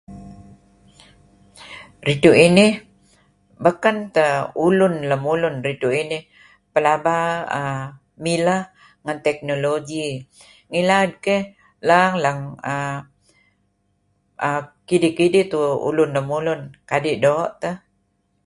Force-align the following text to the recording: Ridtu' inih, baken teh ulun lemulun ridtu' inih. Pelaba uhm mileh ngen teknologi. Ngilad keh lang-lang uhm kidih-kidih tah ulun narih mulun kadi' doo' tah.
Ridtu' 2.05 2.39
inih, 2.47 2.73
baken 3.63 3.97
teh 4.15 4.33
ulun 4.67 4.93
lemulun 5.09 5.55
ridtu' 5.65 5.97
inih. 6.01 6.23
Pelaba 6.73 7.17
uhm 7.59 7.83
mileh 8.23 8.61
ngen 9.03 9.17
teknologi. 9.27 10.07
Ngilad 10.71 11.11
keh 11.25 11.43
lang-lang 11.89 12.41
uhm 12.73 14.61
kidih-kidih 14.87 15.45
tah 15.51 15.71
ulun 15.87 16.09
narih 16.15 16.27
mulun 16.31 16.61
kadi' 16.89 17.21
doo' 17.23 17.51
tah. 17.61 17.75